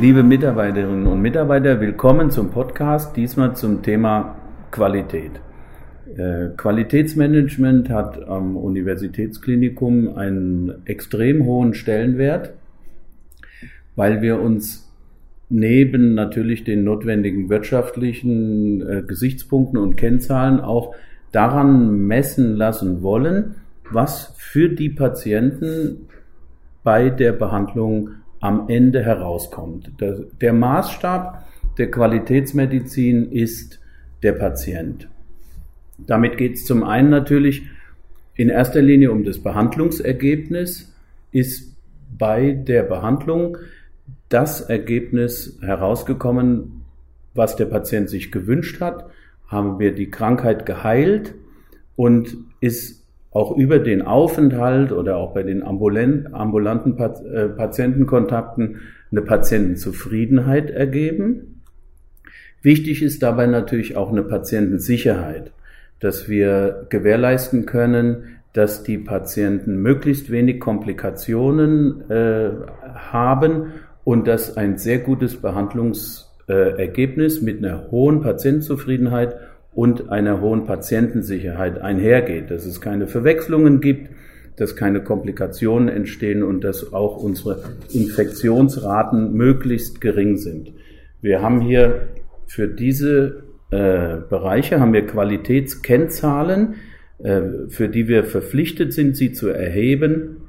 [0.00, 4.36] Liebe Mitarbeiterinnen und Mitarbeiter, willkommen zum Podcast, diesmal zum Thema
[4.70, 5.32] Qualität.
[6.16, 12.52] Äh, Qualitätsmanagement hat am Universitätsklinikum einen extrem hohen Stellenwert,
[13.96, 14.88] weil wir uns
[15.48, 20.94] neben natürlich den notwendigen wirtschaftlichen äh, Gesichtspunkten und Kennzahlen auch
[21.32, 23.56] daran messen lassen wollen,
[23.90, 26.06] was für die Patienten
[26.84, 28.10] bei der Behandlung
[28.40, 29.90] am Ende herauskommt.
[30.40, 31.46] Der, Maßstab
[31.76, 33.80] der Qualitätsmedizin ist
[34.22, 35.08] der Patient.
[35.98, 37.62] Damit geht es zum einen natürlich
[38.34, 40.94] in erster Linie um das Behandlungsergebnis.
[41.32, 41.76] Ist
[42.16, 43.58] bei der Behandlung
[44.28, 46.82] das Ergebnis herausgekommen,
[47.34, 49.10] was der Patient sich gewünscht hat?
[49.46, 51.34] Haben wir die Krankheit geheilt
[51.96, 60.70] und ist auch über den Aufenthalt oder auch bei den ambulanten äh, Patientenkontakten eine Patientenzufriedenheit
[60.70, 61.62] ergeben.
[62.62, 65.52] Wichtig ist dabei natürlich auch eine Patientensicherheit,
[66.00, 72.50] dass wir gewährleisten können, dass die Patienten möglichst wenig Komplikationen äh,
[72.94, 73.72] haben
[74.04, 79.36] und dass ein sehr gutes Behandlungsergebnis mit einer hohen Patientenzufriedenheit
[79.72, 84.10] und einer hohen Patientensicherheit einhergeht, dass es keine Verwechslungen gibt,
[84.56, 90.72] dass keine Komplikationen entstehen und dass auch unsere Infektionsraten möglichst gering sind.
[91.20, 92.08] Wir haben hier
[92.46, 96.76] für diese äh, Bereiche haben wir Qualitätskennzahlen,
[97.18, 100.48] äh, für die wir verpflichtet sind, sie zu erheben.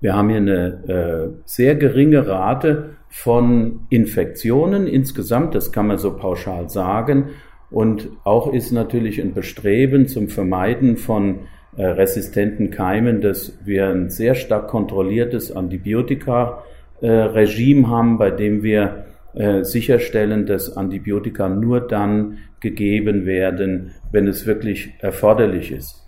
[0.00, 6.16] Wir haben hier eine äh, sehr geringe Rate von Infektionen insgesamt, das kann man so
[6.16, 7.30] pauschal sagen,
[7.70, 11.40] und auch ist natürlich ein Bestreben zum Vermeiden von
[11.76, 19.04] äh, resistenten Keimen, dass wir ein sehr stark kontrolliertes Antibiotika-Regime äh, haben, bei dem wir
[19.34, 26.04] äh, sicherstellen, dass Antibiotika nur dann gegeben werden, wenn es wirklich erforderlich ist.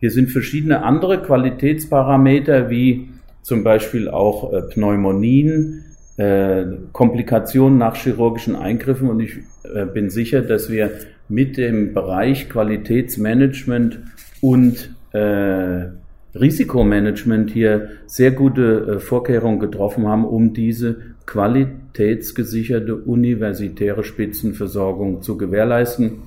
[0.00, 3.08] Hier sind verschiedene andere Qualitätsparameter wie
[3.42, 5.84] zum Beispiel auch äh, Pneumonien,
[6.16, 9.38] äh, Komplikationen nach chirurgischen Eingriffen und ich
[9.74, 10.90] äh, bin sicher, dass wir
[11.28, 13.98] mit dem Bereich Qualitätsmanagement
[14.40, 15.86] und äh,
[16.34, 20.96] Risikomanagement hier sehr gute äh, Vorkehrungen getroffen haben, um diese
[21.26, 26.22] qualitätsgesicherte universitäre Spitzenversorgung zu gewährleisten.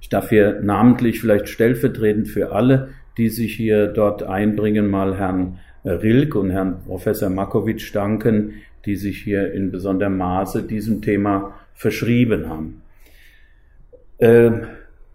[0.00, 5.58] Ich darf hier namentlich vielleicht stellvertretend für alle, die sich hier dort einbringen, mal Herrn
[5.84, 8.54] Rilk und Herrn Professor Makowitsch danken,
[8.86, 12.82] die sich hier in besonderem Maße diesem Thema verschrieben haben.
[14.18, 14.50] Äh,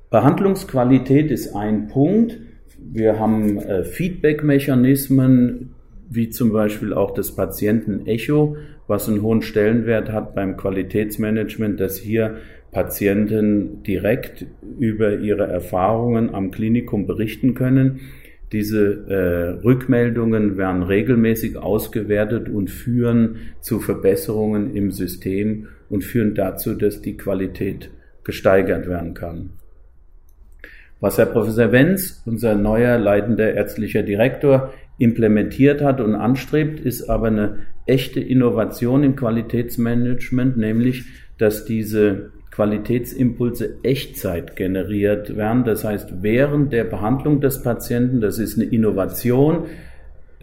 [0.09, 2.37] Behandlungsqualität ist ein Punkt.
[2.77, 5.75] Wir haben äh, Feedback-Mechanismen,
[6.09, 12.37] wie zum Beispiel auch das Patienten-Echo, was einen hohen Stellenwert hat beim Qualitätsmanagement, dass hier
[12.71, 14.45] Patienten direkt
[14.79, 18.01] über ihre Erfahrungen am Klinikum berichten können.
[18.51, 26.73] Diese äh, Rückmeldungen werden regelmäßig ausgewertet und führen zu Verbesserungen im System und führen dazu,
[26.73, 27.91] dass die Qualität
[28.29, 29.49] gesteigert werden kann.
[30.99, 37.27] Was Herr Professor Wenz, unser neuer leitender ärztlicher Direktor, implementiert hat und anstrebt, ist aber
[37.27, 37.57] eine
[37.87, 41.05] echte Innovation im Qualitätsmanagement, nämlich,
[41.39, 45.63] dass diese Qualitätsimpulse Echtzeit generiert werden.
[45.63, 49.65] Das heißt, während der Behandlung des Patienten, das ist eine Innovation.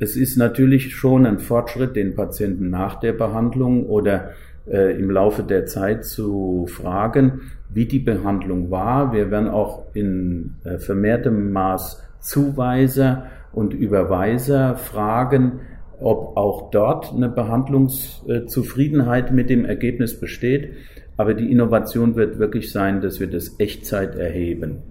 [0.01, 4.31] Es ist natürlich schon ein Fortschritt, den Patienten nach der Behandlung oder
[4.71, 9.13] äh, im Laufe der Zeit zu fragen, wie die Behandlung war.
[9.13, 15.61] Wir werden auch in äh, vermehrtem Maß Zuweiser und Überweiser fragen,
[16.01, 20.73] ob auch dort eine Behandlungszufriedenheit mit dem Ergebnis besteht.
[21.17, 24.83] Aber die Innovation wird wirklich sein, dass wir das Echtzeit erheben.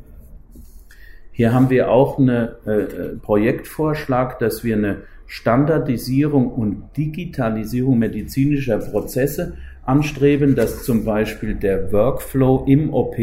[1.38, 9.58] Hier haben wir auch einen äh, Projektvorschlag, dass wir eine Standardisierung und Digitalisierung medizinischer Prozesse
[9.84, 13.18] anstreben, dass zum Beispiel der Workflow im OP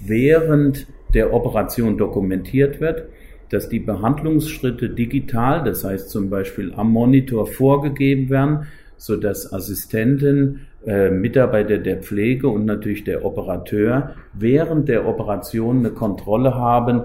[0.00, 3.04] während der Operation dokumentiert wird,
[3.50, 8.66] dass die Behandlungsschritte digital, das heißt zum Beispiel am Monitor vorgegeben werden,
[8.96, 15.90] so dass Assistenten äh, Mitarbeiter der Pflege und natürlich der Operateur während der Operation eine
[15.90, 17.04] Kontrolle haben,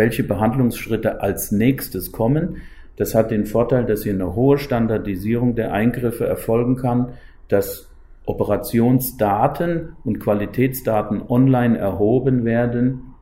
[0.00, 2.62] welche Behandlungsschritte als nächstes kommen.
[2.96, 7.08] Das hat den Vorteil, dass hier eine hohe Standardisierung der Eingriffe erfolgen kann,
[7.48, 7.90] dass
[8.24, 13.14] Operationsdaten und Qualitätsdaten online erhoben werden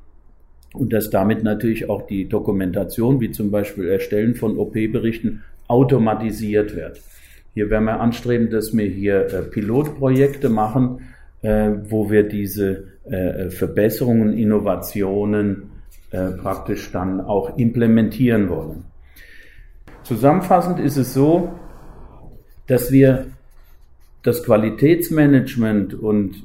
[0.72, 7.00] und dass damit natürlich auch die Dokumentation, wie zum Beispiel Erstellen von OP-Berichten, automatisiert wird.
[7.54, 11.00] Hier werden wir anstreben, dass wir hier äh, Pilotprojekte machen,
[11.42, 15.77] äh, wo wir diese äh, Verbesserungen, Innovationen
[16.11, 18.85] äh, praktisch dann auch implementieren wollen.
[20.02, 21.52] Zusammenfassend ist es so,
[22.67, 23.26] dass wir
[24.23, 26.44] das Qualitätsmanagement und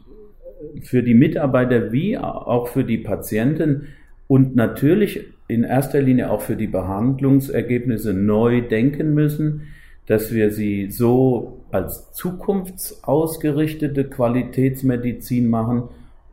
[0.81, 3.87] für die Mitarbeiter wie auch für die Patienten
[4.27, 9.67] und natürlich in erster Linie auch für die Behandlungsergebnisse neu denken müssen,
[10.07, 15.83] dass wir sie so als zukunftsausgerichtete Qualitätsmedizin machen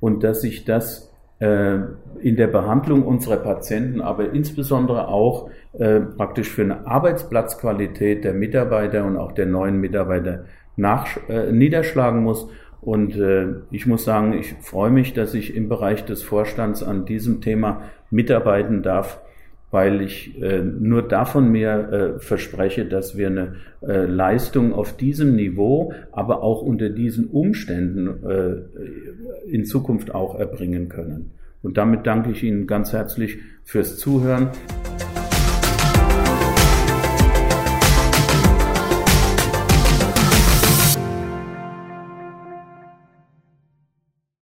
[0.00, 1.09] und dass sich das
[1.40, 9.04] in der Behandlung unserer Patienten, aber insbesondere auch äh, praktisch für eine Arbeitsplatzqualität der Mitarbeiter
[9.04, 10.44] und auch der neuen Mitarbeiter
[10.76, 12.48] nach, äh, niederschlagen muss.
[12.80, 17.04] Und äh, ich muss sagen, ich freue mich, dass ich im Bereich des Vorstands an
[17.04, 19.20] diesem Thema mitarbeiten darf,
[19.70, 25.36] weil ich äh, nur davon mir äh, verspreche, dass wir eine äh, Leistung auf diesem
[25.36, 31.32] Niveau, aber auch unter diesen Umständen äh, in Zukunft auch erbringen können.
[31.62, 34.48] Und damit danke ich Ihnen ganz herzlich fürs Zuhören.